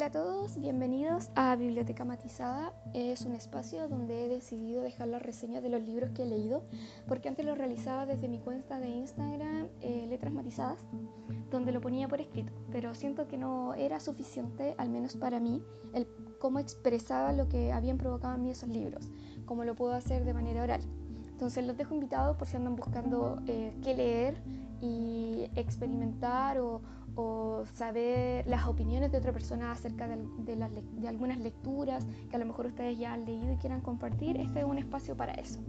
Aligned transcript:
Hola 0.00 0.06
a 0.06 0.12
todos, 0.12 0.58
bienvenidos 0.58 1.28
a 1.34 1.54
Biblioteca 1.56 2.06
Matizada. 2.06 2.72
Es 2.94 3.20
un 3.26 3.34
espacio 3.34 3.86
donde 3.86 4.24
he 4.24 4.28
decidido 4.28 4.80
dejar 4.80 5.08
las 5.08 5.20
reseñas 5.20 5.62
de 5.62 5.68
los 5.68 5.82
libros 5.82 6.12
que 6.12 6.22
he 6.22 6.26
leído, 6.26 6.64
porque 7.06 7.28
antes 7.28 7.44
lo 7.44 7.54
realizaba 7.54 8.06
desde 8.06 8.26
mi 8.26 8.38
cuenta 8.38 8.80
de 8.80 8.88
Instagram, 8.88 9.68
eh, 9.82 10.06
Letras 10.08 10.32
Matizadas, 10.32 10.78
donde 11.50 11.72
lo 11.72 11.82
ponía 11.82 12.08
por 12.08 12.18
escrito, 12.18 12.50
pero 12.72 12.94
siento 12.94 13.28
que 13.28 13.36
no 13.36 13.74
era 13.74 14.00
suficiente, 14.00 14.74
al 14.78 14.88
menos 14.88 15.16
para 15.16 15.38
mí, 15.38 15.62
el 15.92 16.08
cómo 16.38 16.60
expresaba 16.60 17.34
lo 17.34 17.50
que 17.50 17.70
habían 17.70 17.98
provocado 17.98 18.36
en 18.36 18.42
mí 18.44 18.50
esos 18.52 18.70
libros, 18.70 19.10
cómo 19.44 19.64
lo 19.64 19.74
puedo 19.74 19.92
hacer 19.92 20.24
de 20.24 20.32
manera 20.32 20.62
oral. 20.62 20.80
Entonces 21.40 21.66
los 21.66 21.74
dejo 21.78 21.94
invitados 21.94 22.36
por 22.36 22.46
si 22.48 22.58
andan 22.58 22.76
buscando 22.76 23.40
eh, 23.46 23.72
qué 23.82 23.96
leer 23.96 24.36
y 24.82 25.46
experimentar 25.56 26.58
o, 26.60 26.82
saber 27.74 28.46
las 28.46 28.66
opiniones 28.66 29.10
de 29.10 29.18
otra 29.18 29.32
persona 29.32 29.72
acerca 29.72 30.06
de, 30.06 30.16
de, 30.44 31.08
algunas 31.08 31.38
lecturas 31.38 32.06
que 32.30 32.36
a 32.36 32.38
lo 32.38 32.46
mejor 32.46 32.66
ustedes 32.66 32.98
ya 32.98 33.12
han 33.12 33.26
leído 33.26 33.52
y 33.52 33.56
quieran 33.56 33.80
compartir, 33.80 34.38
este 34.38 34.60
es 34.60 34.64
un 34.64 34.78
espacio 34.78 35.16
para 35.16 35.32
eso. 35.32 35.60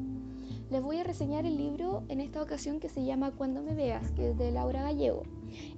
Les 0.70 0.82
voy 0.82 1.00
a 1.00 1.04
reseñar 1.04 1.46
el 1.46 1.58
libro 1.58 2.04
en 2.10 2.22
esta 2.22 2.42
ocasión 2.42 2.80
que 2.80 2.88
se 2.88 3.04
llama 3.04 3.32
Cuando 3.32 3.62
me 3.62 3.74
veas, 3.74 4.12
que 4.12 4.32
es 4.32 4.38
de 4.38 4.52
Laura 4.52 4.84
Gallego. 4.84 5.24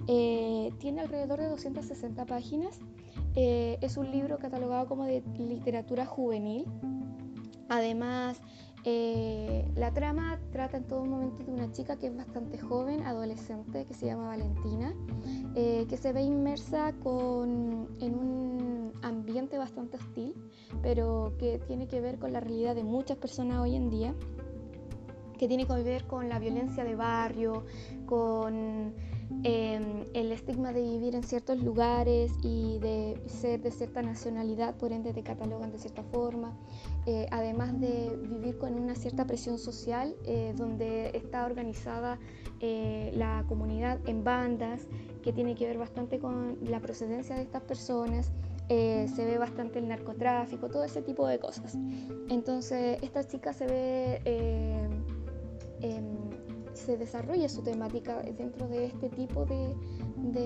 Eh, 0.06 0.72
tiene 0.78 1.02
alrededor 1.02 1.40
de 1.40 1.48
260 1.48 2.24
páginas. 2.26 2.78
Eh, 3.34 3.78
es 3.80 3.96
un 3.96 4.10
libro 4.10 4.38
catalogado 4.38 4.86
como 4.86 5.04
de 5.04 5.22
literatura 5.38 6.04
juvenil. 6.04 6.66
Además, 7.68 8.40
la 9.84 9.92
trama 9.92 10.40
trata 10.50 10.78
en 10.78 10.84
todo 10.84 11.04
momento 11.04 11.44
de 11.44 11.52
una 11.52 11.70
chica 11.70 11.98
que 11.98 12.06
es 12.06 12.16
bastante 12.16 12.56
joven, 12.56 13.02
adolescente, 13.02 13.84
que 13.84 13.92
se 13.92 14.06
llama 14.06 14.28
Valentina, 14.28 14.94
eh, 15.54 15.84
que 15.90 15.98
se 15.98 16.14
ve 16.14 16.22
inmersa 16.22 16.94
con, 17.02 17.94
en 18.00 18.14
un 18.14 18.92
ambiente 19.02 19.58
bastante 19.58 19.98
hostil, 19.98 20.34
pero 20.82 21.34
que 21.38 21.58
tiene 21.66 21.86
que 21.86 22.00
ver 22.00 22.18
con 22.18 22.32
la 22.32 22.40
realidad 22.40 22.74
de 22.74 22.82
muchas 22.82 23.18
personas 23.18 23.58
hoy 23.58 23.76
en 23.76 23.90
día, 23.90 24.14
que 25.36 25.48
tiene 25.48 25.66
que 25.66 25.74
ver 25.82 26.06
con 26.06 26.30
la 26.30 26.38
violencia 26.38 26.82
de 26.82 26.94
barrio, 26.94 27.66
con 28.06 28.94
Em, 29.42 30.04
el 30.14 30.32
estigma 30.32 30.72
de 30.72 30.82
vivir 30.82 31.14
en 31.14 31.22
ciertos 31.22 31.58
lugares 31.58 32.32
y 32.42 32.78
de 32.78 33.20
ser 33.26 33.60
de 33.60 33.70
cierta 33.70 34.00
nacionalidad, 34.02 34.74
por 34.76 34.92
ende 34.92 35.12
te 35.12 35.22
catalogan 35.22 35.70
de 35.70 35.78
cierta 35.78 36.02
forma, 36.02 36.56
eh, 37.06 37.26
además 37.30 37.78
de 37.80 38.18
vivir 38.22 38.56
con 38.56 38.74
una 38.74 38.94
cierta 38.94 39.26
presión 39.26 39.58
social 39.58 40.16
eh, 40.24 40.54
donde 40.56 41.10
está 41.14 41.44
organizada 41.44 42.18
eh, 42.60 43.12
la 43.14 43.44
comunidad 43.46 43.98
en 44.06 44.24
bandas, 44.24 44.86
que 45.22 45.32
tiene 45.32 45.54
que 45.54 45.66
ver 45.66 45.76
bastante 45.76 46.18
con 46.18 46.58
la 46.62 46.80
procedencia 46.80 47.36
de 47.36 47.42
estas 47.42 47.62
personas. 47.62 48.32
se 48.68 49.24
ve 49.26 49.36
bastante 49.36 49.78
el 49.78 49.88
narcotráfico, 49.88 50.68
todo 50.68 50.84
ese 50.84 51.02
tipo 51.02 51.26
de 51.26 51.38
cosas. 51.38 51.76
Entonces, 52.30 52.98
esta 53.02 53.22
chica 53.22 53.52
se 53.52 53.66
ve 53.66 54.20
em, 55.82 56.30
se 56.72 56.96
desarrolla 56.96 57.48
su 57.48 57.62
temática 57.62 58.22
dentro 58.22 58.66
de 58.68 58.86
este 58.86 59.08
tipo 59.10 59.44
de, 59.44 59.74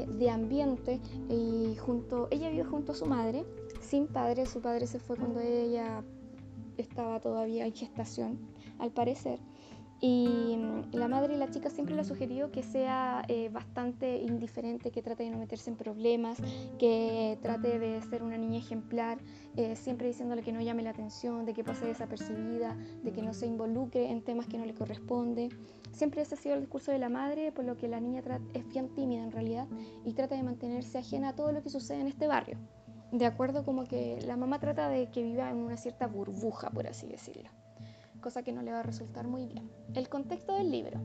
de, 0.06 0.31
ambiente 0.31 1.00
y 1.28 1.77
junto, 1.77 2.28
ella 2.31 2.50
vive 2.50 2.65
junto 2.65 2.93
a 2.93 2.95
su 2.95 3.06
madre, 3.06 3.45
sin 3.81 4.06
padre, 4.09 4.47
su 4.47 4.61
padre 4.61 4.87
se 4.87 4.98
fue 4.98 5.17
cuando 5.17 5.41
ella 5.41 6.03
estaba 6.83 7.21
todavía 7.21 7.67
en 7.67 7.73
gestación, 7.73 8.39
al 8.79 8.91
parecer, 8.91 9.39
y 10.01 10.57
mm, 10.57 10.95
la 10.95 11.09
madre 11.09 11.34
y 11.34 11.37
la 11.37 11.51
chica 11.51 11.71
siempre 11.71 11.95
le 11.95 12.03
ha 12.03 12.05
sugerido 12.05 12.53
que 12.53 12.62
sea 12.62 13.25
eh, 13.29 13.48
bastante 13.53 14.19
indiferente, 14.19 14.91
que 14.93 15.03
trate 15.03 15.25
de 15.25 15.31
no 15.31 15.39
meterse 15.39 15.71
en 15.71 15.77
problemas, 15.77 16.39
que 16.79 17.39
trate 17.43 17.79
de 17.79 18.01
ser 18.03 18.23
una 18.23 18.39
niña 18.39 18.59
ejemplar, 18.59 19.19
eh, 19.56 19.75
siempre 19.75 20.06
diciéndole 20.06 20.43
que 20.43 20.53
no 20.53 20.61
llame 20.61 20.83
la 20.83 20.91
atención, 20.91 21.44
de 21.44 21.53
que 21.53 21.65
pase 21.65 21.87
desapercibida, 21.87 22.77
de 23.03 23.12
que 23.12 23.22
no 23.22 23.34
se 23.34 23.47
involucre 23.47 24.11
en 24.11 24.22
temas 24.22 24.47
que 24.47 24.59
no 24.59 24.67
le 24.67 24.75
corresponde. 24.75 25.49
Siempre 25.91 26.22
ese 26.22 26.37
ha 26.37 26.38
sido 26.38 26.55
el 26.55 26.61
discurso 26.61 26.93
de 26.93 26.99
la 26.99 27.09
madre, 27.09 27.50
por 27.50 27.65
lo 27.65 27.77
que 27.77 27.88
la 27.88 27.99
niña 27.99 28.22
es 28.55 28.69
bien 28.69 28.88
tímida 28.91 29.25
en 29.25 29.33
realidad 29.33 29.67
y 30.05 30.12
trata 30.12 30.37
de 30.37 30.44
mantenerse 30.44 30.99
ajena 30.99 31.31
a 31.31 31.34
todo 31.34 31.50
lo 31.50 31.62
que 31.62 31.71
sucede 31.71 32.00
en 32.00 32.06
este 32.06 32.28
barrio. 32.28 32.56
De 33.12 33.26
acuerdo 33.26 33.64
como 33.64 33.84
que 33.84 34.20
la 34.26 34.36
mamá 34.36 34.58
trata 34.58 34.88
de 34.88 35.10
que 35.10 35.22
viva 35.22 35.50
en 35.50 35.56
una 35.56 35.76
cierta 35.76 36.06
burbuja, 36.06 36.70
por 36.70 36.86
así 36.86 37.06
decirlo 37.06 37.48
cosa 38.20 38.42
que 38.42 38.52
no 38.52 38.62
le 38.62 38.72
va 38.72 38.80
a 38.80 38.82
resultar 38.82 39.26
muy 39.26 39.46
bien. 39.46 39.70
El 39.94 40.08
contexto 40.08 40.54
del 40.54 40.70
libro. 40.70 41.00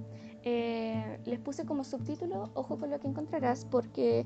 Eh, 0.45 1.19
les 1.25 1.39
puse 1.39 1.65
como 1.65 1.83
subtítulo, 1.83 2.51
ojo 2.53 2.77
con 2.77 2.89
lo 2.89 2.99
que 2.99 3.07
encontrarás, 3.07 3.65
porque 3.65 4.25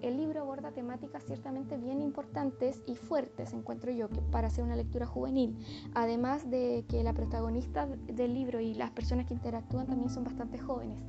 el 0.00 0.16
libro 0.16 0.42
aborda 0.42 0.70
temáticas 0.70 1.24
ciertamente 1.24 1.76
bien 1.76 2.00
importantes 2.00 2.82
y 2.86 2.94
fuertes, 2.94 3.52
encuentro 3.52 3.90
yo, 3.90 4.08
para 4.30 4.46
hacer 4.46 4.62
una 4.62 4.76
lectura 4.76 5.06
juvenil. 5.06 5.58
Además 5.94 6.48
de 6.50 6.84
que 6.88 7.02
la 7.02 7.14
protagonista 7.14 7.86
del 7.86 8.34
libro 8.34 8.60
y 8.60 8.74
las 8.74 8.90
personas 8.90 9.26
que 9.26 9.34
interactúan 9.34 9.86
también 9.86 10.10
son 10.10 10.24
bastante 10.24 10.58
jóvenes. 10.58 11.02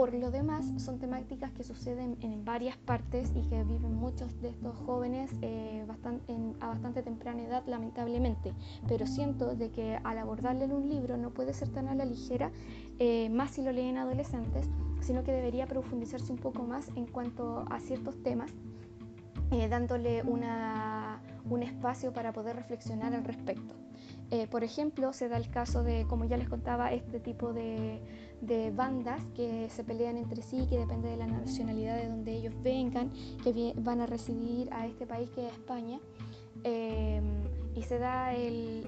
Por 0.00 0.14
lo 0.14 0.30
demás, 0.30 0.64
son 0.78 0.98
temáticas 0.98 1.52
que 1.52 1.62
suceden 1.62 2.16
en 2.22 2.42
varias 2.42 2.74
partes 2.78 3.32
y 3.34 3.42
que 3.42 3.62
viven 3.64 3.96
muchos 3.96 4.40
de 4.40 4.48
estos 4.48 4.74
jóvenes 4.74 5.30
eh, 5.42 5.84
a 6.58 6.68
bastante 6.68 7.02
temprana 7.02 7.42
edad, 7.42 7.62
lamentablemente. 7.66 8.54
Pero 8.88 9.06
siento 9.06 9.54
de 9.54 9.70
que 9.70 9.98
al 10.02 10.16
abordarle 10.16 10.64
en 10.64 10.72
un 10.72 10.88
libro 10.88 11.18
no 11.18 11.34
puede 11.34 11.52
ser 11.52 11.68
tan 11.68 11.86
a 11.86 11.94
la 11.94 12.06
ligera, 12.06 12.50
eh, 12.98 13.28
más 13.28 13.50
si 13.50 13.62
lo 13.62 13.72
leen 13.72 13.98
adolescentes, 13.98 14.70
sino 15.02 15.22
que 15.22 15.32
debería 15.32 15.66
profundizarse 15.66 16.32
un 16.32 16.38
poco 16.38 16.62
más 16.62 16.88
en 16.96 17.04
cuanto 17.04 17.66
a 17.68 17.78
ciertos 17.78 18.22
temas, 18.22 18.50
eh, 19.50 19.68
dándole 19.68 20.22
un 20.22 21.62
espacio 21.62 22.14
para 22.14 22.32
poder 22.32 22.56
reflexionar 22.56 23.12
al 23.12 23.24
respecto. 23.24 23.74
por 24.50 24.62
ejemplo, 24.64 25.12
se 25.12 25.28
da 25.28 25.36
el 25.36 25.50
caso 25.50 25.82
de, 25.82 26.06
como 26.08 26.24
ya 26.24 26.36
les 26.36 26.48
contaba, 26.48 26.92
este 26.92 27.18
tipo 27.18 27.52
de 27.52 28.00
de 28.40 28.70
bandas 28.70 29.22
que 29.34 29.68
se 29.70 29.84
pelean 29.84 30.16
entre 30.16 30.42
sí, 30.42 30.66
que 30.68 30.78
depende 30.78 31.08
de 31.08 31.16
la 31.16 31.26
nacionalidad 31.26 31.96
de 31.96 32.08
donde 32.08 32.36
ellos 32.36 32.54
vengan, 32.62 33.10
que 33.42 33.74
van 33.76 34.00
a 34.00 34.06
residir 34.06 34.72
a 34.72 34.86
este 34.86 35.06
país 35.06 35.28
que 35.30 35.46
es 35.46 35.52
España. 35.52 36.00
Em, 36.64 37.24
y 37.74 37.82
se 37.82 37.98
da 37.98 38.32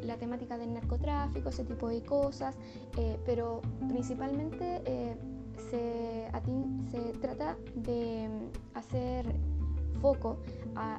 la 0.02 0.16
temática 0.16 0.58
del 0.58 0.74
narcotráfico, 0.74 1.48
ese 1.48 1.64
tipo 1.64 1.88
de 1.88 2.02
cosas, 2.02 2.56
eh, 2.98 3.16
pero 3.24 3.62
principalmente 3.88 4.82
eh, 4.84 5.16
se, 5.70 6.28
se 6.90 7.18
trata 7.20 7.56
de 7.74 8.28
hacer 8.74 9.24
foco 10.00 10.38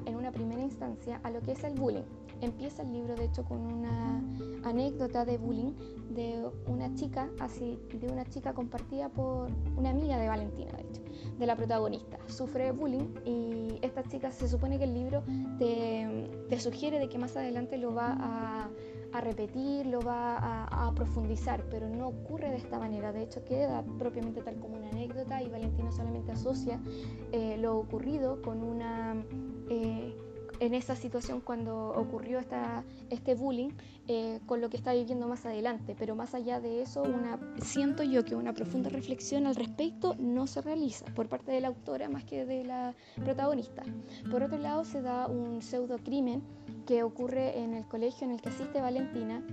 en 0.05 0.15
una 0.15 0.31
primera 0.31 0.61
instancia 0.61 1.19
a 1.23 1.29
lo 1.29 1.41
que 1.41 1.51
es 1.51 1.63
el 1.63 1.73
bullying. 1.73 2.03
Empieza 2.43 2.81
el 2.81 2.91
libro, 2.91 3.15
de 3.15 3.23
hecho, 3.23 3.45
con 3.45 3.59
una 3.59 4.21
anécdota 4.63 5.23
de 5.23 5.37
bullying 5.37 5.71
de 6.09 6.45
una 6.67 6.93
chica, 6.93 7.29
así, 7.39 7.79
de 7.93 8.07
una 8.07 8.25
chica 8.25 8.53
compartida 8.53 9.07
por 9.07 9.49
una 9.77 9.91
amiga 9.91 10.17
de 10.17 10.27
Valentina, 10.27 10.71
de 10.73 10.81
hecho, 10.81 11.01
de 11.39 11.45
la 11.45 11.55
protagonista. 11.55 12.17
Sufre 12.27 12.71
bullying 12.71 13.13
y 13.25 13.79
esta 13.81 14.03
chica 14.03 14.29
se 14.31 14.49
supone 14.49 14.77
que 14.77 14.83
el 14.83 14.93
libro 14.93 15.23
te, 15.57 16.29
te 16.49 16.59
sugiere 16.59 16.99
de 16.99 17.07
que 17.07 17.17
más 17.17 17.37
adelante 17.37 17.77
lo 17.77 17.93
va 17.93 18.17
a, 18.19 18.69
a 19.13 19.21
repetir, 19.21 19.85
lo 19.85 20.01
va 20.01 20.37
a, 20.37 20.87
a, 20.87 20.93
profundizar, 20.93 21.63
pero 21.69 21.87
no 21.87 22.09
ocurre 22.09 22.49
de 22.49 22.57
esta 22.57 22.77
manera. 22.77 23.13
De 23.13 23.23
hecho, 23.23 23.45
queda 23.45 23.85
propiamente 23.97 24.41
tal 24.41 24.59
como 24.59 24.75
una 24.75 24.89
anécdota 24.89 25.41
y 25.41 25.49
Valentina 25.49 25.93
solamente 25.93 26.33
asocia 26.33 26.81
eh, 27.31 27.57
lo 27.57 27.77
ocurrido 27.77 28.41
con 28.41 28.61
una... 28.63 29.15
Eh, 29.69 30.13
en 30.65 30.73
esa 30.73 30.95
situación 30.95 31.41
cuando 31.41 31.89
ocurrió 31.89 32.39
esta, 32.39 32.85
este 33.09 33.35
bullying 33.35 33.71
eh, 34.07 34.39
con 34.45 34.61
lo 34.61 34.69
que 34.69 34.77
está 34.77 34.93
viviendo 34.93 35.27
más 35.27 35.45
adelante. 35.45 35.93
Pero 35.97 36.15
más 36.15 36.33
allá 36.33 36.61
de 36.61 36.81
eso, 36.81 37.03
una, 37.03 37.37
siento 37.61 38.03
yo 38.03 38.23
que 38.23 38.35
una 38.35 38.53
profunda 38.53 38.89
reflexión 38.89 39.45
al 39.45 39.55
respecto 39.55 40.15
no 40.19 40.47
se 40.47 40.61
realiza 40.61 41.05
por 41.15 41.27
parte 41.27 41.51
de 41.51 41.59
la 41.59 41.67
autora 41.67 42.07
más 42.07 42.23
que 42.23 42.45
de 42.45 42.63
la 42.63 42.95
protagonista. 43.15 43.83
Por 44.31 44.43
otro 44.43 44.57
lado, 44.57 44.85
se 44.85 45.01
da 45.01 45.27
un 45.27 45.61
pseudo 45.61 45.97
crimen 45.97 46.41
que 46.85 47.03
ocurre 47.03 47.59
en 47.59 47.73
el 47.73 47.85
colegio 47.85 48.25
en 48.25 48.31
el 48.31 48.41
que 48.41 48.49
asiste 48.49 48.79
Valentina, 48.79 49.43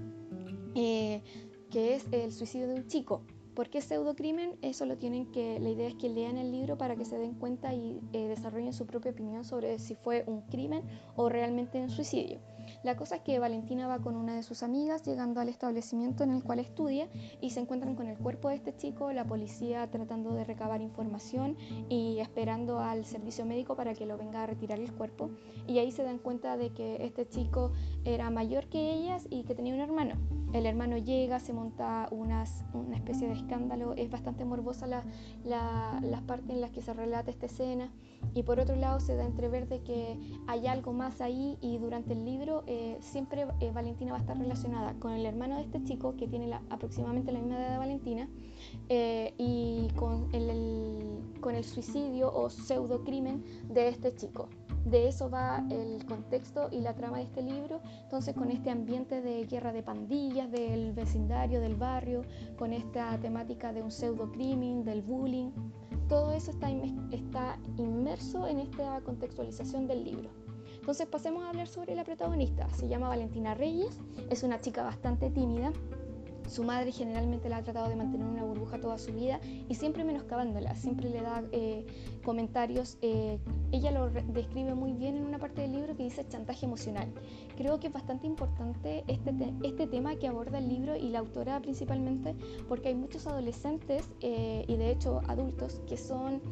eh, 0.77 1.23
que 1.71 1.95
es 1.97 2.07
el 2.13 2.33
suicidio 2.33 2.69
de 2.69 2.75
un 2.75 2.87
chico. 2.87 3.23
¿Por 3.61 3.69
qué 3.69 3.83
pseudocrimen? 3.83 4.57
Eso 4.63 4.87
lo 4.87 4.97
tienen 4.97 5.31
que, 5.33 5.61
la 5.61 5.69
idea 5.69 5.87
es 5.87 5.95
que 5.95 6.09
lean 6.09 6.39
el 6.39 6.51
libro 6.51 6.79
para 6.79 6.97
que 6.97 7.05
se 7.05 7.19
den 7.19 7.35
cuenta 7.35 7.75
y 7.75 8.01
eh, 8.15 8.27
desarrollen 8.27 8.73
su 8.73 8.87
propia 8.87 9.11
opinión 9.11 9.45
sobre 9.45 9.79
si 9.79 9.95
fue 9.97 10.25
un 10.27 10.41
crimen 10.47 10.83
o 11.15 11.29
realmente 11.29 11.79
un 11.79 11.91
suicidio. 11.91 12.41
La 12.83 12.97
cosa 12.97 13.17
es 13.17 13.23
que 13.23 13.39
Valentina 13.39 13.87
va 13.87 13.99
con 13.99 14.17
una 14.17 14.35
de 14.35 14.43
sus 14.43 14.63
amigas 14.63 15.05
llegando 15.05 15.41
al 15.41 15.49
establecimiento 15.49 16.25
en 16.25 16.31
el 16.31 16.43
cual 16.43 16.59
estudia 16.59 17.09
y 17.41 17.51
se 17.51 17.61
encuentran 17.61 17.95
con 17.95 18.07
el 18.07 18.17
cuerpo 18.17 18.49
de 18.49 18.57
este 18.57 18.77
chico, 18.77 19.13
la 19.13 19.25
policía 19.25 19.91
tratando 19.91 20.33
de 20.35 20.45
recabar 20.45 20.81
información 20.81 21.57
y 21.89 22.19
esperando 22.19 22.81
al 22.81 23.05
servicio 23.05 23.45
médico 23.45 23.77
para 23.77 23.95
que 23.95 24.07
lo 24.07 24.17
venga 24.17 24.43
a 24.43 24.47
retirar 24.47 24.79
el 24.79 24.93
cuerpo. 24.93 25.31
Y 25.67 25.79
ahí 25.79 25.93
se 25.93 26.03
dan 26.03 26.19
cuenta 26.19 26.57
de 26.57 26.71
que 26.71 27.05
este 27.05 27.29
chico 27.29 27.73
era 28.05 28.31
mayor 28.31 28.67
que 28.67 28.93
ellas 28.93 29.27
y 29.31 29.45
que 29.45 29.55
tenía 29.55 29.75
un 29.75 29.81
hermano. 29.81 30.15
El 30.53 30.67
hermano 30.67 30.99
llega, 30.99 31.39
se 31.39 31.53
monta 31.53 32.09
unas, 32.11 32.65
una 32.75 32.97
especie 32.97 33.29
de 33.29 33.35
escándalo, 33.35 33.95
es 33.95 34.11
bastante 34.11 34.45
morbosa 34.45 34.89
la, 34.89 35.05
la, 35.45 36.01
las 36.03 36.23
partes 36.23 36.51
en 36.51 36.61
las 36.61 36.73
que 36.73 36.83
se 36.83 36.93
relata 36.93 37.31
esta 37.31 37.47
escena 37.47 37.93
y 38.35 38.43
por 38.43 38.59
otro 38.59 38.77
lado 38.77 39.01
se 39.01 39.15
da 39.15 39.25
entrever 39.25 39.69
de 39.69 39.83
que 39.83 40.19
hay 40.47 40.67
algo 40.67 40.93
más 40.93 41.21
ahí 41.21 41.57
y 41.61 41.79
durante 41.79 42.15
el 42.15 42.25
libro 42.25 42.60
eh, 42.67 42.97
siempre 43.01 43.47
eh, 43.61 43.71
Valentina 43.73 44.13
va 44.13 44.19
a 44.19 44.21
estar 44.21 44.39
relacionada 44.39 44.95
con 44.95 45.13
el 45.13 45.27
hermano 45.27 45.57
de 45.57 45.63
este 45.63 45.83
chico 45.85 46.17
que 46.17 46.27
tiene 46.27 46.53
aproximadamente 46.71 47.33
la 47.33 47.41
misma 47.41 47.59
edad 47.59 47.73
de 47.73 47.79
Valentina 47.79 48.29
eh, 48.89 49.35
y 49.39 49.89
con 49.97 50.29
el, 50.35 51.41
con 51.41 51.55
el 51.55 51.65
suicidio 51.65 52.33
o 52.33 52.51
pseudo 52.51 53.05
crimen 53.05 53.45
de 53.69 53.89
este 53.89 54.15
chico. 54.15 54.49
De 54.85 55.09
eso 55.09 55.29
va 55.29 55.63
el 55.71 56.07
contexto 56.07 56.69
y 56.73 56.81
la 56.81 56.95
trama 56.95 57.19
de 57.19 57.25
este 57.25 57.43
libro, 57.43 57.83
entonces 58.03 58.35
con 58.35 58.51
este 58.51 58.71
ambiente 58.71 59.21
de 59.21 59.45
guerra 59.45 59.73
de 59.73 59.83
pandillas, 59.83 60.51
del 60.51 60.93
vecindario, 60.93 61.61
del 61.61 61.77
barrio, 61.77 62.23
con 62.59 62.73
esta 62.73 63.19
temática 63.21 63.75
de 63.75 63.83
un 63.83 63.91
pseudo 63.91 64.33
crimen, 64.33 64.83
del 64.85 65.03
bullying, 65.03 65.51
todo 66.09 66.33
eso 66.33 66.51
está, 66.51 66.69
está 67.13 67.59
inmerso 67.77 68.47
en 68.47 68.59
esta 68.59 69.01
contextualización 69.03 69.87
del 69.87 70.05
libro. 70.05 70.31
Entonces 70.91 71.07
pasemos 71.07 71.45
a 71.45 71.51
hablar 71.51 71.69
sobre 71.69 71.95
la 71.95 72.03
protagonista. 72.03 72.69
Se 72.71 72.89
llama 72.89 73.09
Valentina 73.09 73.55
Reyes, 73.55 73.97
es 74.29 74.43
una 74.43 74.61
chica 74.61 74.83
bastante 74.83 75.31
tímida, 75.31 75.73
su 76.51 76.65
madre 76.65 76.91
generalmente 76.91 77.49
la 77.49 77.59
ha 77.59 77.63
tratado 77.63 77.89
de 77.89 77.95
mantener 77.95 78.27
una 78.27 78.43
burbuja 78.43 78.81
toda 78.81 78.99
su 78.99 79.13
vida 79.13 79.39
y 79.69 79.77
siempre 79.77 80.03
menoscabándola, 80.03 80.75
siempre 80.75 81.09
le 81.09 81.21
da 81.21 81.45
eh, 81.53 81.87
comentarios. 82.25 82.99
Eh, 83.03 83.39
ella 83.71 83.93
lo 83.93 84.11
describe 84.11 84.75
muy 84.75 84.93
bien 84.93 85.17
en 85.17 85.27
una 85.27 85.39
parte 85.39 85.63
del 85.63 85.71
libro 85.71 85.95
que 85.95 86.03
dice 86.03 86.27
chantaje 86.27 86.67
emocional. 86.67 87.09
Creo 87.57 87.79
que 87.79 87.87
es 87.87 87.93
bastante 87.93 88.27
importante 88.27 89.05
este, 89.07 89.33
este 89.63 89.87
tema 89.87 90.17
que 90.17 90.27
aborda 90.27 90.59
el 90.59 90.69
libro 90.69 90.97
y 90.97 91.11
la 91.11 91.21
autora 91.21 91.61
principalmente 91.61 92.35
porque 92.69 92.89
hay 92.89 92.97
muchos 92.97 93.29
adolescentes 93.29 94.11
eh, 94.21 94.65
y 94.67 94.75
de 94.75 94.91
hecho 94.91 95.21
adultos 95.29 95.81
que 95.87 95.97
son 95.97 96.43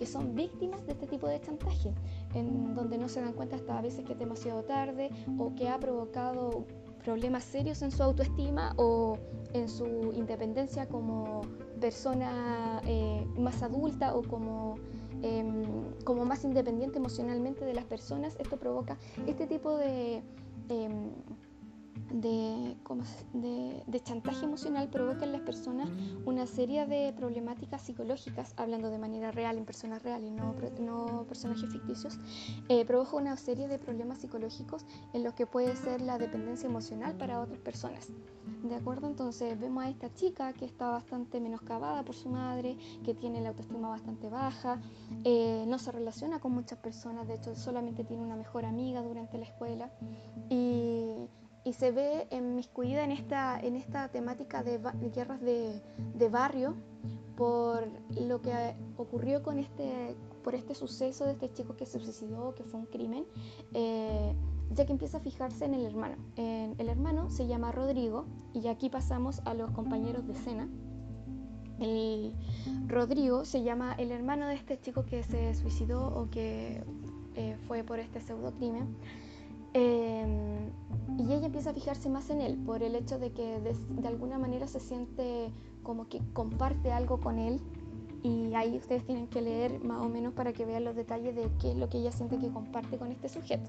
que 0.00 0.06
son 0.06 0.34
víctimas 0.34 0.86
de 0.86 0.92
este 0.92 1.06
tipo 1.06 1.28
de 1.28 1.38
chantaje, 1.42 1.92
en 2.32 2.74
donde 2.74 2.96
no 2.96 3.06
se 3.06 3.20
dan 3.20 3.34
cuenta 3.34 3.56
hasta 3.56 3.78
a 3.78 3.82
veces 3.82 4.02
que 4.06 4.14
es 4.14 4.18
demasiado 4.18 4.62
tarde 4.62 5.10
o 5.36 5.54
que 5.54 5.68
ha 5.68 5.78
provocado 5.78 6.64
problemas 7.04 7.44
serios 7.44 7.82
en 7.82 7.90
su 7.90 8.02
autoestima 8.02 8.72
o 8.78 9.18
en 9.52 9.68
su 9.68 9.84
independencia 10.14 10.88
como 10.88 11.42
persona 11.82 12.80
eh, 12.86 13.26
más 13.36 13.62
adulta 13.62 14.14
o 14.16 14.22
como, 14.22 14.76
em, 15.20 15.64
como 16.02 16.24
más 16.24 16.44
independiente 16.44 16.96
emocionalmente 16.96 17.66
de 17.66 17.74
las 17.74 17.84
personas, 17.84 18.36
esto 18.38 18.56
provoca 18.56 18.96
este 19.26 19.46
tipo 19.46 19.76
de... 19.76 20.22
Em, 20.70 21.10
de, 22.12 22.76
chantaje 24.02 24.44
emocional 24.44 24.88
provoca 24.88 25.24
en 25.24 25.32
las 25.32 25.42
personas 25.42 25.88
una 26.24 26.46
serie 26.46 26.86
de 26.86 27.12
problemáticas 27.12 27.82
psicológicas, 27.82 28.54
hablando 28.56 28.90
de 28.90 28.98
manera 28.98 29.30
real, 29.30 29.58
en 29.58 29.64
personas 29.64 30.02
reales, 30.02 30.32
no, 30.32 30.54
no 30.80 31.24
personajes 31.24 31.70
ficticios, 31.70 32.18
eh, 32.68 32.84
provoca 32.84 33.16
una 33.16 33.36
serie 33.36 33.68
de 33.68 33.78
problemas 33.78 34.18
psicológicos 34.18 34.84
en 35.12 35.22
los 35.22 35.34
que 35.34 35.46
puede 35.46 35.76
ser 35.76 36.00
la 36.00 36.18
dependencia 36.18 36.66
emocional 36.68 37.14
para 37.16 37.40
otras 37.40 37.58
personas. 37.58 38.08
¿De 38.62 38.74
acuerdo? 38.74 39.06
Entonces 39.06 39.58
vemos 39.58 39.84
a 39.84 39.88
esta 39.88 40.12
chica 40.14 40.52
que 40.52 40.64
está 40.64 40.90
bastante 40.90 41.40
menoscabada 41.40 42.02
por 42.02 42.14
su 42.14 42.28
madre, 42.28 42.76
que 43.04 43.14
tiene 43.14 43.40
la 43.40 43.50
autoestima 43.50 43.88
bastante 43.88 44.28
baja, 44.28 44.80
eh, 45.24 45.64
no 45.66 45.78
se 45.78 45.92
relaciona 45.92 46.40
con 46.40 46.52
muchas 46.52 46.78
personas, 46.78 47.26
de 47.28 47.34
hecho 47.34 47.54
solamente 47.54 48.04
tiene 48.04 48.22
una 48.22 48.36
mejor 48.36 48.64
amiga 48.64 49.02
durante 49.02 49.38
la 49.38 49.44
escuela 49.44 49.90
y 50.48 51.28
y 51.64 51.72
se 51.72 51.90
ve 51.90 52.26
inmiscuida 52.30 53.04
en 53.04 53.12
esta, 53.12 53.58
en 53.60 53.76
esta 53.76 54.08
temática 54.08 54.62
de, 54.62 54.78
guerras 55.14 55.40
de, 55.40 55.80
de, 56.14 56.28
barrio 56.28 56.74
por 57.36 57.88
lo 58.20 58.40
que 58.40 58.52
ocurrió 58.96 59.42
con 59.42 59.58
este, 59.58 60.14
por 60.42 60.54
este 60.54 60.74
suceso 60.74 61.24
de 61.24 61.32
este 61.32 61.52
chico 61.52 61.76
que 61.76 61.86
se 61.86 61.98
suicidó, 61.98 62.54
que 62.54 62.64
fue 62.64 62.80
un 62.80 62.86
crimen, 62.86 63.24
eh, 63.74 64.34
ya 64.70 64.86
que 64.86 64.92
empieza 64.92 65.18
a 65.18 65.20
fijarse 65.20 65.64
en 65.64 65.74
el 65.74 65.84
hermano. 65.84 66.16
el 66.36 66.88
hermano 66.88 67.30
se 67.30 67.46
llama 67.46 67.72
Rodrigo 67.72 68.26
y 68.54 68.68
aquí 68.68 68.88
pasamos 68.88 69.40
a 69.44 69.54
los 69.54 69.70
compañeros 69.70 70.26
de 70.26 70.34
escena. 70.34 70.68
El 71.80 72.34
Rodrigo 72.88 73.46
se 73.46 73.62
llama 73.62 73.94
el 73.94 74.12
hermano 74.12 74.46
de 74.46 74.54
este 74.54 74.78
chico 74.78 75.06
que 75.06 75.22
se 75.22 75.54
suicidó 75.54 76.08
o 76.08 76.28
que 76.28 76.84
eh, 77.36 77.56
fue 77.66 77.82
por 77.84 77.98
este 77.98 78.20
pseudo 78.20 78.52
crimen. 78.52 78.96
Ella 79.72 80.26
empieza 81.50 81.70
a 81.70 81.74
fijarse 81.74 82.08
más 82.08 82.30
en 82.30 82.40
él 82.40 82.56
por 82.64 82.80
el 82.84 82.94
hecho 82.94 83.18
de 83.18 83.32
que 83.32 83.58
de, 83.58 84.06
alguna 84.06 84.38
manera 84.38 84.68
se 84.68 84.78
siente 84.78 85.50
como 85.82 86.08
que 86.08 86.22
comparte 86.32 86.92
algo 86.92 87.18
con 87.18 87.40
él 87.40 87.60
y 88.22 88.54
ahí 88.54 88.76
ustedes 88.76 89.04
tienen 89.04 89.26
que 89.26 89.42
leer 89.42 89.82
más 89.82 90.00
o 90.00 90.08
menos 90.08 90.32
para 90.32 90.52
que 90.52 90.64
vean 90.64 90.84
los 90.84 90.94
detalles 90.94 91.34
de 91.34 91.50
qué 91.60 91.72
es 91.72 91.76
lo 91.76 91.88
que 91.88 91.98
ella 91.98 92.12
siente 92.12 92.38
que 92.38 92.50
comparte 92.50 92.98
con 92.98 93.10
este 93.10 93.28
sujeto. 93.28 93.68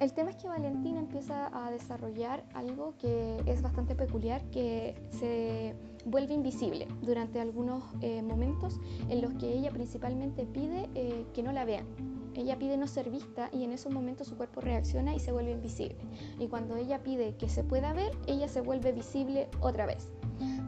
El 0.00 0.12
tema 0.12 0.30
es 0.30 0.36
que 0.36 0.48
Valentina 0.48 0.98
empieza 0.98 1.52
a 1.52 1.70
desarrollar 1.70 2.42
algo 2.52 2.94
que 2.98 3.40
es 3.46 3.62
bastante 3.62 3.94
peculiar, 3.94 4.42
que 4.50 4.96
se 5.12 5.76
vuelve 6.06 6.34
invisible 6.34 6.88
durante 7.02 7.40
algunos 7.40 7.84
eh, 8.00 8.22
momentos 8.22 8.80
en 9.08 9.22
los 9.22 9.34
que 9.34 9.52
ella 9.52 9.70
principalmente 9.70 10.46
pide 10.46 10.88
eh, 10.96 11.24
que 11.32 11.44
no 11.44 11.52
la 11.52 11.64
vean 11.64 11.86
ella 12.36 12.58
pide 12.58 12.76
no 12.76 12.86
ser 12.86 13.10
vista 13.10 13.48
y 13.52 13.64
en 13.64 13.72
esos 13.72 13.92
momentos 13.92 14.28
su 14.28 14.36
cuerpo 14.36 14.60
reacciona 14.60 15.14
y 15.14 15.20
se 15.20 15.32
vuelve 15.32 15.52
invisible. 15.52 15.96
Y 16.38 16.48
cuando 16.48 16.76
ella 16.76 17.02
pide 17.02 17.36
que 17.36 17.48
se 17.48 17.64
pueda 17.64 17.92
ver, 17.92 18.12
ella 18.26 18.48
se 18.48 18.60
vuelve 18.60 18.92
visible 18.92 19.48
otra 19.60 19.86
vez. 19.86 20.08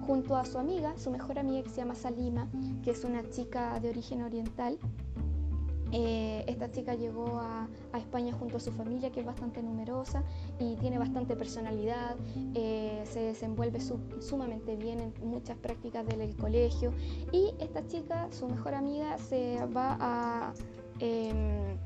Junto 0.07 0.37
a 0.37 0.45
su 0.45 0.59
amiga, 0.59 0.97
su 0.97 1.11
mejor 1.11 1.39
amiga 1.39 1.63
que 1.63 1.71
se 1.71 1.77
llama 1.77 1.95
Salima, 1.95 2.49
que 2.83 2.93
es 2.93 3.05
una 3.05 3.29
chica 3.31 3.81
de 3.81 3.91
origen 3.91 4.23
oriental, 4.23 4.79
eh, 5.93 6.45
esta 6.49 6.71
chica 6.71 6.95
llegó 6.95 7.39
a, 7.41 7.69
España 7.97 8.33
junto 8.35 8.59
a 8.59 8.61
su 8.61 8.71
familia, 8.73 9.11
que 9.11 9.21
es 9.21 9.27
bastante 9.27 9.63
numerosa 9.63 10.23
y 10.59 10.77
tiene 10.77 10.99
bastante 10.99 11.35
personalidad, 11.35 12.15
eh, 12.55 13.03
se 13.05 13.21
desenvuelve 13.21 13.81
sumamente 14.21 14.77
bien 14.77 15.01
en 15.01 15.15
muchas 15.23 15.57
prácticas 15.57 16.07
del 16.07 16.37
colegio 16.37 16.93
y 17.33 17.55
esta 17.59 17.87
chica, 17.87 18.29
su 18.33 18.49
mejor 18.49 18.75
amiga, 18.75 19.17
se 19.17 19.65
va 19.75 19.97
a, 19.99 20.53
eh, 21.01 21.77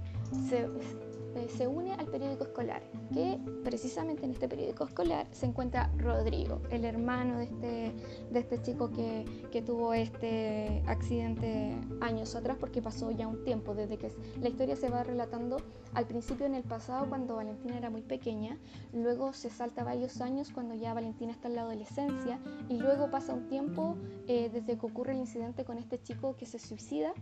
se, 1.49 1.67
une 1.67 1.93
al 1.93 2.07
periódico 2.07 2.45
escolar, 2.45 2.83
que 3.13 3.39
precisamente 3.63 4.25
en 4.25 4.33
este 4.33 4.49
periódico 4.49 4.85
escolar 4.85 5.27
se 5.31 5.47
encuentra 5.47 5.91
Rodrigo, 5.97 6.61
el 6.71 6.85
hermano 6.85 7.39
de 7.39 7.45
este, 7.45 7.93
de 8.31 8.39
este 8.41 8.63
chico 8.63 8.91
que, 8.91 9.25
que 9.51 9.63
tuvo 9.63 9.95
este 9.95 10.83
accidente 10.87 11.77
años 12.01 12.35
atrás, 12.35 12.57
porque 12.59 12.83
pasó 12.83 13.11
ya 13.11 13.27
un 13.27 13.45
tiempo, 13.45 13.75
desde 13.75 13.97
que 13.97 14.13
la 14.41 14.49
historia 14.49 14.77
se 14.77 14.89
va 14.89 15.03
relatando. 15.03 15.59
Al 15.93 16.07
principio 16.07 16.47
en 16.47 16.55
el 16.55 16.63
pasado 16.63 17.09
cuando 17.09 17.37
Valentina 17.37 17.77
era 17.77 17.91
muy 17.91 18.03
pequeña, 18.03 18.57
luego 18.93 19.33
se 19.33 19.51
salta 19.51 19.83
varios 19.83 20.21
años 20.21 20.51
cuando 20.53 20.75
ya 20.75 20.95
Valentina 20.95 21.33
está 21.33 21.49
en 21.49 21.57
la 21.57 21.63
adolescencia 21.63 22.39
y 22.69 22.79
luego 22.79 23.11
pasa 23.11 23.35
un 23.35 23.49
tiempo 23.49 23.97
eh, 24.29 24.51
desde 24.53 24.79
que 24.79 24.87
ocurre 24.87 25.13
el 25.13 25.19
incidente 25.19 25.65
con 25.65 25.79
este 25.79 26.01
chico 26.01 26.37
que 26.37 26.47
se 26.47 26.61
suicida 26.61 27.13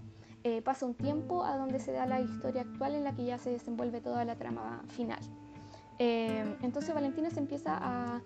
eh, 0.44 0.62
pasa 0.62 0.86
un 0.86 0.94
tiempo 0.94 1.44
a 1.44 1.56
donde 1.56 1.80
se 1.80 1.92
da 1.92 2.06
la 2.06 2.20
historia 2.20 2.62
actual 2.62 2.94
en 2.94 3.04
la 3.04 3.14
que 3.14 3.24
ya 3.24 3.38
se 3.38 3.50
desenvuelve 3.50 4.00
toda 4.00 4.24
la 4.24 4.36
trama 4.36 4.82
final. 4.88 5.20
Eh, 5.98 6.44
entonces 6.62 6.94
Valentina 6.94 7.28
se 7.30 7.40
empieza 7.40 7.76
a, 7.76 8.20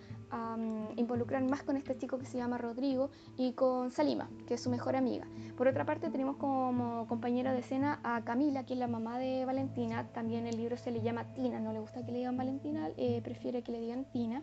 mm, 0.57 0.99
involucrar 0.99 1.42
más 1.45 1.62
con 1.62 1.76
este 1.76 1.97
chico 1.97 2.19
que 2.19 2.26
se 2.26 2.37
llama 2.37 2.59
Rodrigo 2.59 3.11
y 3.38 3.52
con 3.52 3.92
Salima, 3.92 4.28
que 4.47 4.54
es 4.54 4.61
su 4.61 4.69
mejor 4.69 4.95
amiga. 4.95 5.26
Por 5.57 5.69
otra 5.69 5.87
parte 5.87 6.11
tenemos 6.11 6.37
como 6.37 7.07
compañera 7.07 7.52
de 7.52 7.61
escena 7.61 7.99
a 8.02 8.23
Camila, 8.23 8.64
que 8.64 8.75
es 8.75 8.78
la 8.78 8.88
mamá 8.88 9.19
de 9.19 9.45
Valentina. 9.47 10.07
También 10.12 10.47
el 10.47 10.57
libro 10.57 10.76
se 10.76 10.90
le 10.90 11.00
llama 11.00 11.33
Tina, 11.35 11.61
no 11.61 11.73
le 11.73 11.81
gusta 11.81 12.04
que 12.04 12.12
le 12.12 12.19
digan 12.19 12.37
Valentina, 12.37 12.90
eh, 12.97 13.21
prefiere 13.23 13.62
que 13.62 13.73
le 13.73 13.81
digan 13.81 14.04
Tina 14.12 14.42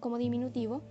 como 0.00 0.18
diminutivo. 0.18 0.82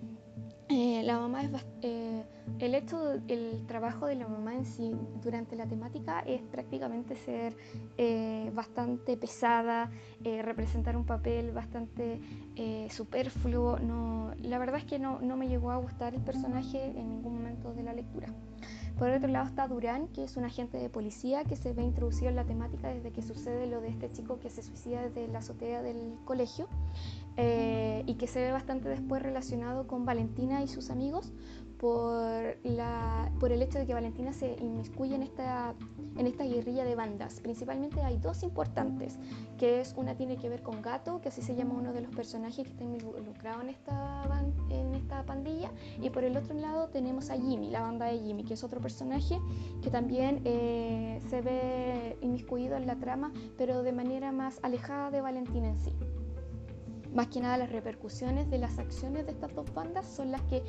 Eh, 0.67 1.03
la 1.03 1.19
mamá 1.19 1.43
es 1.43 1.51
eh, 1.83 2.24
el 2.57 2.74
hecho 2.74 3.13
el 3.27 3.63
trabajo 3.67 4.07
de 4.07 4.15
la 4.15 4.27
mamá 4.27 4.55
en 4.55 4.65
sí 4.65 4.95
durante 5.21 5.55
la 5.55 5.67
temática 5.67 6.21
es 6.21 6.41
prácticamente 6.41 7.15
ser 7.15 7.55
eh, 8.00 8.51
bastante 8.51 9.15
pesada 9.15 9.91
representar 10.24 10.97
un 10.97 11.05
papel 11.05 11.51
bastante 11.51 12.19
superfluo 12.89 13.77
no 13.77 14.33
la 14.41 14.57
verdad 14.57 14.77
es 14.77 14.85
que 14.85 14.97
no, 14.97 15.19
no 15.21 15.38
me 15.38 15.47
llegó 15.47 15.69
a 15.69 15.77
gustar 15.77 16.15
el 16.15 16.21
personaje 16.21 16.83
en 16.83 17.09
ningún 17.09 17.35
momento 17.35 17.71
de 17.75 17.83
la 17.83 17.93
lectura 17.93 18.27
Por 18.97 19.09
otro 19.09 19.27
lado 19.27 19.45
está 19.45 19.67
Durán, 19.67 20.07
que 20.07 20.24
es 20.24 20.35
un 20.35 20.45
agente 20.45 20.77
de 20.77 20.89
policía 20.89 21.43
que 21.43 21.55
se 21.55 21.74
ve 21.74 21.83
introducido 21.83 22.29
en 22.29 22.38
la 22.38 22.45
temática 22.45 22.88
desde 22.88 23.12
que 23.12 23.21
sucede 23.21 23.67
lo 23.67 23.81
de 23.81 23.89
este 23.89 24.09
chico 24.12 24.39
que 24.39 24.50
se 24.50 24.63
suicida 24.63 25.03
desde 25.03 25.27
la 25.27 25.39
azotea 25.39 25.83
del 25.83 26.17
colegio. 26.25 26.67
Eh, 27.38 28.04
y 28.06 28.15
que 28.15 28.27
se 28.27 28.42
ve 28.42 28.51
bastante 28.51 28.88
después 28.88 29.22
relacionado 29.22 29.88
con 29.88 30.06
Valentina 30.06 30.63
y 30.63 30.68
sus 30.68 30.89
amigos 30.89 31.34
por, 31.77 32.58
el 32.63 33.62
hecho 33.62 33.77
de 33.80 33.86
que 33.86 33.94
Valentina 33.94 34.34
se 34.34 34.56
inmiscuye 34.60 35.15
en 35.15 35.24
esta, 35.24 35.75
en 36.18 36.27
esta 36.27 36.44
guerrilla 36.44 36.84
de 36.84 36.96
bandas. 36.96 37.39
Principalmente 37.42 38.01
hay 38.01 38.18
dos 38.18 38.44
importantes, 38.44 39.20
que 39.58 39.82
es 39.82 39.94
una 39.98 40.15
tiene 40.15 40.38
que 40.38 40.50
ver 40.50 40.62
con 40.62 40.82
Gato, 40.82 41.22
que 41.22 41.30
así 41.30 41.42
se 41.42 41.56
llama 41.56 41.75
uno 41.75 41.94
de 41.94 42.01
los 42.01 42.15
personajes 42.15 42.65
que 42.65 42.72
está 42.72 42.84
involucrado 42.84 43.62
en 43.62 43.70
esta, 43.70 44.24
en 44.70 44.96
esta 44.96 45.24
pandilla, 45.25 45.72
y 46.01 46.10
por 46.10 46.24
el 46.24 46.38
otro 46.38 46.56
lado 46.56 46.88
tenemos 46.89 47.30
a 47.30 47.36
Jimmy, 47.36 47.70
la 47.70 47.82
banda 47.82 48.08
de 48.08 48.20
Jimmy, 48.20 48.44
que 48.44 48.56
es 48.56 48.63
otro 48.63 48.80
personaje 48.80 49.39
que 49.82 49.89
también 49.89 50.42
eh, 50.46 51.20
se 51.30 51.42
ve 51.42 52.18
inmiscuido 52.22 52.77
en 52.77 52.88
la 52.88 52.96
trama, 52.96 53.32
pero 53.58 53.84
de 53.84 53.92
manera 53.92 54.32
más 54.32 54.60
alejada 54.63 55.12
de 55.12 55.22
Valentina 55.22 55.70
en 55.70 55.80
sí. 55.80 55.94
Más 57.15 57.27
que 57.27 57.39
nada 57.39 57.57
las 57.57 57.72
repercusiones 57.72 58.50
de 58.50 58.57
las 58.57 58.77
acciones 58.77 59.25
de 59.25 59.31
estas 59.31 59.55
dos 59.55 59.74
bandas 59.74 60.05
son 60.05 60.31
las 60.31 60.41
que 60.43 60.62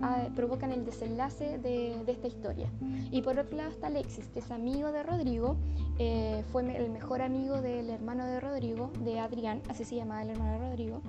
ah, 0.00 0.28
provocan 0.36 0.70
el 0.72 0.84
desenlace 0.84 1.58
de, 1.58 2.00
esta 2.06 2.28
historia. 2.28 2.70
Y 3.10 3.22
por 3.22 3.36
otro 3.38 3.56
lado 3.56 3.70
está 3.70 3.88
Alexis, 3.88 4.28
que 4.28 4.38
es 4.38 4.50
amigo 4.52 4.92
de 4.92 5.02
Rodrigo, 5.02 5.56
eh, 5.98 6.44
fue 6.52 6.62
el 6.76 6.90
mejor 6.90 7.22
amigo 7.22 7.60
del 7.60 7.90
hermano 7.90 8.24
de 8.24 8.38
Rodrigo, 8.38 8.92
de 9.00 9.18
Adrián, 9.18 9.62
así 9.68 9.84
se 9.84 9.96
llamaba 9.96 10.22
el 10.22 10.30
hermano 10.30 10.52
de 10.52 10.70
Rodrigo. 10.70 11.02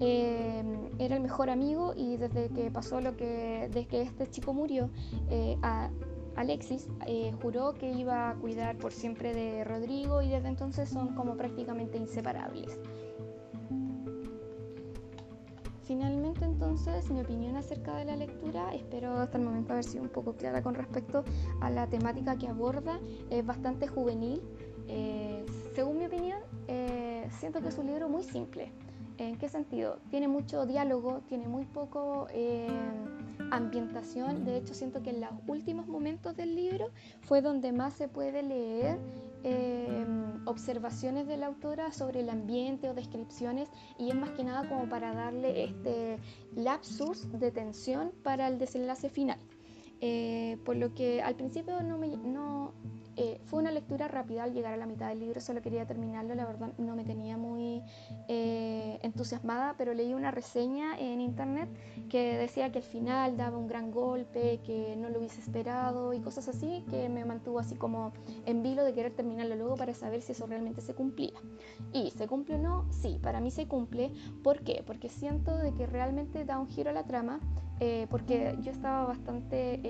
Eh, 0.00 0.62
era 0.98 1.16
el 1.16 1.22
mejor 1.22 1.48
amigo 1.48 1.94
y 1.96 2.18
desde 2.18 2.50
que 2.50 2.70
pasó 2.70 3.00
lo 3.00 3.16
que, 3.16 3.70
desde 3.72 3.86
que 3.86 4.02
este 4.02 4.28
chico 4.28 4.52
murió, 4.52 4.90
eh, 5.30 5.56
Alexis 6.36 6.88
juró 7.40 7.72
que 7.72 7.90
iba 7.90 8.28
a 8.28 8.34
cuidar 8.34 8.76
por 8.76 8.92
siempre 8.92 9.32
de 9.32 9.64
Rodrigo 9.64 10.20
y 10.20 10.28
desde 10.28 10.48
entonces 10.48 10.90
son 10.90 11.14
como 11.14 11.38
prácticamente 11.38 11.96
inseparables. 11.96 12.78
Finalmente 15.86 16.44
entonces 16.44 17.08
mi 17.10 17.20
opinión 17.20 17.54
acerca 17.54 17.96
de 17.96 18.06
la 18.06 18.16
lectura, 18.16 18.74
espero 18.74 19.20
hasta 19.20 19.38
el 19.38 19.44
momento 19.44 19.72
haber 19.72 19.84
sido 19.84 20.02
un 20.02 20.08
poco 20.08 20.34
clara 20.34 20.60
con 20.60 20.74
respecto 20.74 21.22
a 21.60 21.70
la 21.70 21.86
temática 21.86 22.36
que 22.36 22.48
aborda, 22.48 22.98
es 23.30 23.46
bastante 23.46 23.86
juvenil. 23.86 24.42
Eh, 24.88 25.46
según 25.76 25.98
mi 25.98 26.06
opinión, 26.06 26.40
eh, 26.66 27.28
siento 27.38 27.60
que 27.60 27.68
es 27.68 27.78
un 27.78 27.86
libro 27.86 28.08
muy 28.08 28.24
simple. 28.24 28.72
¿En 29.18 29.38
qué 29.38 29.48
sentido? 29.48 29.98
Tiene 30.10 30.26
mucho 30.26 30.66
diálogo, 30.66 31.22
tiene 31.28 31.46
muy 31.46 31.64
poco 31.64 32.26
eh, 32.30 32.68
ambientación. 33.52 34.44
De 34.44 34.56
hecho, 34.56 34.74
siento 34.74 35.02
que 35.02 35.10
en 35.10 35.20
los 35.20 35.30
últimos 35.46 35.86
momentos 35.86 36.36
del 36.36 36.56
libro 36.56 36.90
fue 37.22 37.42
donde 37.42 37.70
más 37.70 37.94
se 37.94 38.08
puede 38.08 38.42
leer 38.42 38.98
Em, 39.44 40.46
observaciones 40.46 41.26
de 41.26 41.36
la 41.36 41.46
autora 41.46 41.92
sobre 41.92 42.20
el 42.20 42.30
ambiente 42.30 42.88
o 42.88 42.94
descripciones 42.94 43.68
y 43.98 44.10
es 44.10 44.14
más 44.14 44.30
que 44.30 44.44
nada 44.44 44.68
como 44.68 44.88
para 44.88 45.12
darle 45.12 45.64
este 45.64 46.18
lapsus 46.54 47.30
de 47.32 47.50
tensión 47.50 48.12
para 48.22 48.48
el 48.48 48.58
desenlace 48.58 49.08
final. 49.08 49.38
Eh, 50.00 50.58
por 50.64 50.76
lo 50.76 50.92
que 50.94 51.22
al 51.22 51.36
principio 51.36 51.82
no, 51.82 51.96
me, 51.96 52.16
no 52.16 52.72
eh, 53.16 53.40
fue 53.46 53.60
una 53.60 53.70
lectura 53.70 54.08
rápida 54.08 54.44
al 54.44 54.52
llegar 54.52 54.74
a 54.74 54.76
la 54.76 54.86
mitad 54.86 55.08
del 55.08 55.20
libro, 55.20 55.40
solo 55.40 55.62
quería 55.62 55.86
terminarlo, 55.86 56.34
la 56.34 56.44
verdad 56.44 56.72
no 56.76 56.94
me 56.94 57.04
tenía 57.04 57.38
muy 57.38 57.82
eh, 58.28 58.98
entusiasmada, 59.02 59.74
pero 59.78 59.94
leí 59.94 60.12
una 60.12 60.30
reseña 60.30 60.98
en 60.98 61.22
internet 61.22 61.68
que 62.10 62.36
decía 62.36 62.70
que 62.70 62.78
al 62.78 62.84
final 62.84 63.36
daba 63.38 63.56
un 63.56 63.68
gran 63.68 63.90
golpe, 63.90 64.60
que 64.64 64.96
no 64.96 65.08
lo 65.08 65.18
hubiese 65.18 65.40
esperado 65.40 66.12
y 66.12 66.20
cosas 66.20 66.48
así, 66.48 66.84
que 66.90 67.08
me 67.08 67.24
mantuvo 67.24 67.58
así 67.58 67.74
como 67.74 68.12
en 68.44 68.62
vilo 68.62 68.84
de 68.84 68.92
querer 68.92 69.12
terminarlo 69.12 69.56
luego 69.56 69.76
para 69.76 69.94
saber 69.94 70.20
si 70.20 70.32
eso 70.32 70.46
realmente 70.46 70.82
se 70.82 70.94
cumplía. 70.94 71.32
Y 71.92 72.10
se 72.10 72.26
cumple 72.26 72.56
o 72.56 72.58
no, 72.58 72.86
sí, 72.92 73.18
para 73.22 73.40
mí 73.40 73.50
se 73.50 73.66
cumple. 73.66 74.12
¿Por 74.42 74.60
qué? 74.60 74.82
Porque 74.86 75.08
siento 75.08 75.56
de 75.56 75.72
que 75.72 75.86
realmente 75.86 76.44
da 76.44 76.58
un 76.58 76.68
giro 76.68 76.90
a 76.90 76.92
la 76.92 77.04
trama, 77.04 77.40
eh, 77.80 78.06
porque 78.10 78.56
yo 78.60 78.72
estaba 78.72 79.06
bastante 79.06 79.80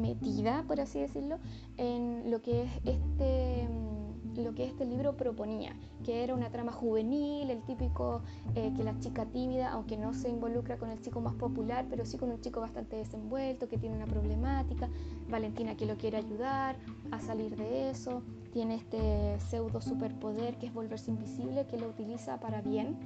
metida, 0.00 0.64
por 0.66 0.80
así 0.80 1.00
decirlo, 1.00 1.38
en 1.76 2.30
lo 2.30 2.40
que 2.40 2.62
es 2.62 2.70
este 2.84 3.68
mm, 3.68 3.98
lo 4.42 4.54
que 4.54 4.64
este 4.64 4.84
libro 4.84 5.16
proponía, 5.16 5.74
que 6.04 6.22
era 6.22 6.34
una 6.34 6.50
trama 6.50 6.72
juvenil, 6.72 7.50
el 7.50 7.62
típico 7.62 8.22
eh, 8.54 8.72
que 8.76 8.84
la 8.84 8.98
chica 9.00 9.26
tímida, 9.26 9.70
aunque 9.70 9.96
no 9.96 10.14
se 10.14 10.28
involucra 10.28 10.78
con 10.78 10.90
el 10.90 11.00
chico 11.00 11.20
más 11.20 11.34
popular, 11.34 11.86
pero 11.90 12.04
sí 12.04 12.18
con 12.18 12.30
un 12.30 12.40
chico 12.40 12.60
bastante 12.60 12.96
desenvuelto, 12.96 13.68
que 13.68 13.78
tiene 13.78 13.96
una 13.96 14.06
problemática, 14.06 14.88
Valentina 15.28 15.76
que 15.76 15.86
lo 15.86 15.96
quiere 15.96 16.18
ayudar 16.18 16.76
a 17.10 17.20
salir 17.20 17.56
de 17.56 17.90
eso, 17.90 18.22
tiene 18.52 18.76
este 18.76 19.38
pseudo 19.40 19.80
superpoder 19.80 20.56
que 20.58 20.66
es 20.66 20.74
volverse 20.74 21.10
invisible, 21.10 21.66
que 21.66 21.78
lo 21.78 21.88
utiliza 21.88 22.40
para 22.40 22.60
bien, 22.60 22.96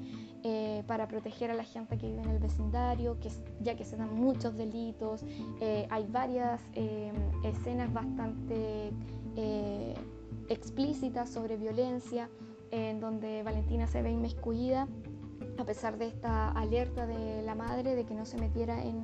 eh, 0.44 0.82
para 0.86 1.08
proteger 1.08 1.50
a 1.50 1.54
la 1.54 1.64
gente 1.64 1.98
que 1.98 2.08
vive 2.08 2.22
en 2.22 2.30
el 2.30 2.38
vecindario, 2.38 3.18
que, 3.20 3.30
ya 3.60 3.76
que 3.76 3.84
se 3.84 3.96
dan 3.96 4.14
muchos 4.14 4.56
delitos, 4.56 5.24
eh, 5.60 5.86
hay 5.90 6.06
varias 6.08 6.60
eh, 6.74 7.12
escenas 7.44 7.92
bastante 7.92 8.92
explícitas 10.48 11.30
sobre 11.30 11.56
violencia, 11.56 12.28
en 12.70 13.00
donde 13.00 13.42
Valentina 13.42 13.86
se 13.86 14.02
ve 14.02 14.10
inmiscuida 14.10 14.88
a 15.58 15.64
pesar 15.64 15.98
de 15.98 16.06
esta 16.06 16.50
alerta 16.50 17.06
de 17.06 17.42
la 17.42 17.54
madre 17.54 17.94
de 17.94 18.04
que 18.04 18.14
no 18.14 18.24
se 18.24 18.38
metiera 18.38 18.82
en, 18.82 19.02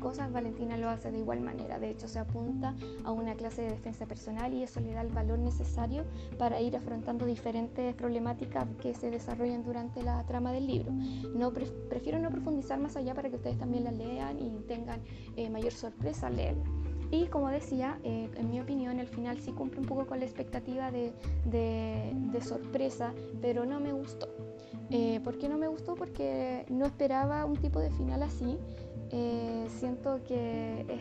cosas, 0.00 0.32
Valentina 0.32 0.76
lo 0.76 0.88
hace 0.88 1.12
de 1.12 1.18
igual 1.18 1.40
manera. 1.40 1.78
De 1.78 1.88
hecho, 1.88 2.08
se 2.08 2.18
apunta 2.18 2.74
a 3.04 3.12
una 3.12 3.36
clase 3.36 3.62
de 3.62 3.70
defensa 3.70 4.04
personal 4.04 4.52
y 4.52 4.64
eso 4.64 4.80
le 4.80 4.92
da 4.92 5.02
el 5.02 5.10
valor 5.10 5.38
necesario 5.38 6.04
para 6.38 6.60
ir 6.60 6.76
afrontando 6.76 7.24
diferentes 7.24 7.94
problemáticas 7.94 8.66
que 8.80 8.94
se 8.94 9.10
desarrollan 9.10 9.62
durante 9.62 10.02
la 10.02 10.24
trama 10.26 10.50
del 10.50 10.66
libro. 10.66 10.90
No, 11.36 11.52
prefiero 11.52 12.18
no 12.18 12.30
profundizar 12.30 12.80
más 12.80 12.96
allá 12.96 13.14
para 13.14 13.30
que 13.30 13.36
ustedes 13.36 13.58
también 13.58 13.84
la 13.84 13.92
lean 13.92 14.40
y 14.40 14.50
tengan 14.66 15.00
eh, 15.36 15.48
mayor 15.48 15.72
sorpresa 15.72 16.26
al 16.26 16.36
leerla. 16.36 16.64
Y 17.12 17.26
como 17.26 17.48
decía, 17.48 18.00
eh, 18.02 18.28
en 18.36 18.50
mi 18.50 18.60
opinión, 18.60 18.98
el 18.98 19.06
final 19.06 19.38
sí 19.38 19.52
cumple 19.52 19.78
un 19.80 19.86
poco 19.86 20.06
con 20.06 20.18
la 20.18 20.24
expectativa 20.24 20.90
de, 20.90 21.12
de 21.44 22.40
sorpresa, 22.40 23.14
pero 23.40 23.64
no 23.66 23.78
me 23.78 23.92
gustó. 23.92 24.41
Eh, 24.90 25.20
¿Por 25.24 25.38
qué 25.38 25.48
no 25.48 25.58
me 25.58 25.68
gustó? 25.68 25.94
Porque 25.94 26.66
no 26.68 26.86
esperaba 26.86 27.44
un 27.44 27.56
tipo 27.56 27.80
de 27.80 27.90
final 27.90 28.22
así. 28.22 28.58
Eh, 29.10 29.66
siento 29.78 30.20
que, 30.24 31.00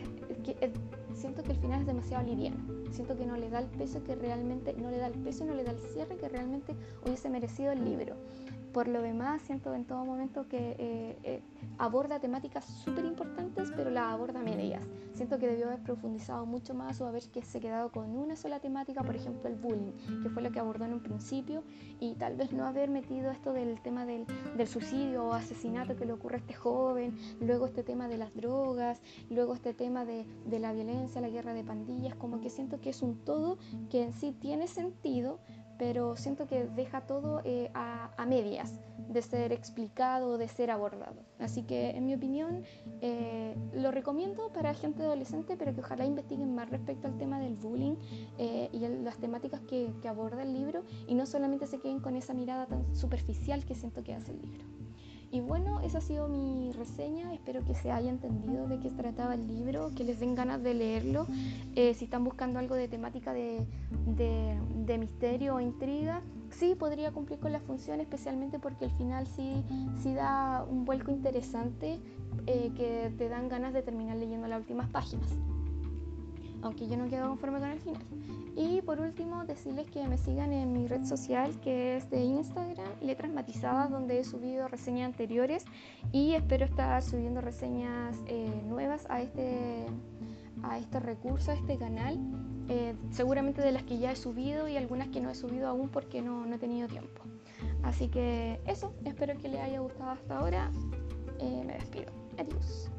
siento 1.14 1.44
que 1.44 1.52
el 1.52 1.58
final 1.58 1.82
es 1.82 1.88
demasiado 1.88 2.26
liviano. 2.26 2.58
Siento 2.92 3.18
que 3.18 3.26
no 3.26 3.38
le 3.38 3.50
da 3.50 3.60
el 3.60 3.68
peso 3.68 4.04
que 4.04 4.16
realmente, 4.16 4.74
no 4.74 4.90
le 4.90 4.98
da 4.98 5.08
el 5.08 5.14
peso 5.14 5.44
y 5.44 5.48
no 5.48 5.54
le 5.54 5.64
da 5.64 5.72
el 5.72 5.80
cierre 5.80 6.18
que 6.18 6.28
realmente 6.28 6.76
hubiese 7.06 7.30
merecido 7.30 7.72
el 7.72 7.86
libro. 7.86 8.16
Por 8.74 8.88
lo 8.88 9.02
demás, 9.02 9.42
siento 9.42 9.74
en 9.74 9.86
todo 9.86 10.06
momento 10.06 10.48
que 10.48 10.76
eh, 10.80 11.18
eh, 11.24 11.42
aborda 11.78 12.20
temáticas 12.20 12.64
súper 12.64 13.04
importantes, 13.04 13.72
pero 13.76 13.90
las 13.90 14.14
aborda 14.14 14.42
medias. 14.42 14.84
Siento 15.14 15.40
que 15.40 15.48
debió 15.48 15.68
haber 15.68 15.82
profundizado 15.82 16.46
mucho 16.46 16.74
más 16.74 17.02
o 17.02 17.08
haber 17.08 17.24
que 17.24 17.42
se 17.44 17.60
quedado 17.60 17.92
con 17.92 18.16
una 18.16 18.38
sola 18.38 18.60
temática, 18.62 19.04
por 19.04 19.16
ejemplo 19.16 19.50
el 19.50 19.56
bullying, 19.56 19.92
que 20.24 20.30
fue 20.30 20.42
lo 20.42 20.52
que 20.52 20.60
abordó 20.60 20.86
en 20.86 20.94
un 20.94 21.02
principio, 21.02 21.64
y 22.00 22.16
tal 22.16 22.38
vez 22.38 22.54
no 22.54 22.66
haber 22.66 22.90
metido 22.90 23.30
esto 23.30 23.52
del 23.52 23.82
tema 23.82 24.06
del, 24.06 24.26
suicidio 24.68 25.26
o 25.26 25.34
asesinato 25.34 25.96
que 25.96 26.06
le 26.06 26.14
ocurre 26.14 26.36
a 26.36 26.40
este 26.40 26.54
joven, 26.54 27.18
luego 27.42 27.66
este 27.66 27.84
tema 27.84 28.08
de 28.08 28.18
las 28.18 28.34
drogas, 28.34 29.02
luego 29.30 29.54
este 29.54 29.74
tema 29.74 30.06
de, 30.06 30.26
de 30.46 30.60
la 30.60 30.72
violencia, 30.72 31.20
la 31.20 31.30
guerra 31.30 31.54
de 31.54 31.64
pandillas, 31.64 32.16
como 32.16 32.40
que 32.40 32.50
siento 32.50 32.80
que 32.80 32.92
es 32.92 33.02
un 33.02 33.18
todo 33.26 33.58
que 33.90 34.04
en 34.04 34.14
sí 34.14 34.32
tiene 34.40 34.68
sentido, 34.68 35.40
pero 35.82 36.16
siento 36.16 36.46
que 36.46 36.66
deja 36.76 37.02
todo 37.02 37.42
eh, 37.44 37.72
a, 37.74 38.24
medias 38.28 38.80
de 39.10 39.20
ser 39.24 39.52
explicado, 39.52 40.38
de 40.38 40.48
ser 40.48 40.70
abordado. 40.70 41.26
Así 41.40 41.64
que, 41.64 41.90
en 41.90 42.06
mi 42.06 42.14
opinión, 42.14 42.64
eh, 43.02 43.56
lo 43.74 43.90
recomiendo 43.90 44.54
para 44.54 44.76
gente 44.76 45.02
adolescente, 45.02 45.58
pero 45.58 45.74
que 45.74 45.82
ojalá 45.82 46.06
investiguen 46.06 46.54
más 46.54 46.70
respecto 46.70 47.08
al 47.08 47.18
tema 47.18 47.40
del 47.40 47.56
bullying 47.56 47.96
eh, 48.38 48.70
y 48.72 48.78
las 48.78 49.18
temáticas 49.18 49.62
que, 49.62 49.92
que 50.04 50.08
aborda 50.08 50.44
el 50.44 50.54
libro 50.54 50.84
y 51.08 51.16
no 51.16 51.26
solamente 51.26 51.66
se 51.66 51.80
queden 51.80 52.00
con 52.00 52.16
esa 52.16 52.36
mirada 52.36 52.68
tan 52.68 52.96
superficial 52.96 53.66
que 53.66 53.74
siento 53.74 54.04
que 54.04 54.14
hace 54.14 54.34
el 54.34 54.42
libro. 54.44 54.91
Y 55.32 55.40
bueno, 55.40 55.80
esa 55.80 56.00
ha 56.00 56.02
sido 56.02 56.28
mi 56.28 56.74
reseña. 56.74 57.34
Espero 57.34 57.64
que 57.64 57.74
se 57.74 57.90
haya 57.90 58.10
entendido 58.10 58.68
de 58.68 58.80
qué 58.80 58.90
trataba 58.90 59.36
el 59.36 59.48
libro, 59.48 59.92
que 59.96 60.04
les 60.04 60.20
den 60.20 60.36
ganas 60.36 60.62
de 60.62 60.74
leerlo. 60.74 61.26
Eh, 61.76 61.94
si 61.94 62.06
están 62.06 62.26
buscando 62.26 62.60
algo 62.60 62.76
de 62.76 62.90
temática 62.90 63.32
de, 63.32 63.66
de, 64.06 64.98
misterio 64.98 65.56
o 65.56 65.62
intriga, 65.62 66.22
sí 66.50 66.76
podría 66.76 67.12
cumplir 67.12 67.40
con 67.40 67.54
la 67.54 67.62
función, 67.62 68.02
especialmente 68.02 68.60
porque 68.60 68.86
al 68.86 68.92
final 68.92 69.26
sí, 69.26 69.64
sí 70.04 70.14
da 70.14 70.66
un 70.70 70.84
vuelco 70.84 71.12
interesante 71.12 72.02
eh, 72.46 72.72
que 72.76 73.14
te 73.18 73.30
dan 73.30 73.48
ganas 73.48 73.74
de 73.74 73.84
terminar 73.84 74.18
leyendo 74.18 74.48
las 74.48 74.60
últimas 74.60 74.90
páginas. 74.90 75.30
Aunque 76.62 76.88
yo 76.88 76.98
no 76.98 77.10
quedo 77.10 77.30
conforme 77.30 77.60
con 77.60 77.70
el 77.70 77.80
final. 77.80 78.02
Y 78.56 78.82
por 78.82 79.00
último, 79.00 79.46
decirles 79.46 79.90
que 79.90 80.08
me 80.08 80.18
sigan 80.18 80.52
en 80.52 80.74
mi 80.74 80.88
red 80.88 81.06
social 81.06 81.58
que 81.62 81.98
es 81.98 82.10
de 82.10 82.22
Instagram, 82.24 82.88
Letras 83.02 83.32
Matizadas, 83.32 83.90
donde 83.90 84.20
he 84.20 84.24
subido 84.24 84.68
reseñas 84.68 85.08
anteriores 85.08 85.66
y 86.12 86.34
espero 86.34 86.66
estar 86.66 87.02
subiendo 87.02 87.42
reseñas 87.42 88.18
eh, 88.28 88.62
nuevas 88.68 89.06
a 89.10 89.22
este, 89.22 89.86
a 90.64 90.78
este 90.78 91.00
recurso, 91.00 91.52
a 91.52 91.54
este 91.56 91.78
canal, 91.78 92.20
eh, 92.68 92.94
seguramente 93.12 93.62
de 93.62 93.72
las 93.72 93.84
que 93.84 93.98
ya 93.98 94.12
he 94.12 94.16
subido 94.16 94.68
y 94.68 94.78
algunas 94.78 95.08
que 95.10 95.22
no 95.22 95.30
he 95.30 95.36
subido 95.36 95.68
aún 95.68 95.90
porque 95.90 96.22
no, 96.22 96.46
no 96.46 96.56
he 96.56 96.60
tenido 96.60 96.88
tiempo. 96.88 97.22
Así 97.84 98.08
que 98.10 98.60
eso, 98.68 98.94
espero 99.06 99.38
que 99.38 99.50
les 99.50 99.62
haya 99.62 99.80
gustado 99.80 100.12
hasta 100.12 100.38
ahora. 100.38 100.72
Eh, 101.40 101.64
me 101.66 101.74
despido. 101.74 102.12
Adiós. 102.38 102.92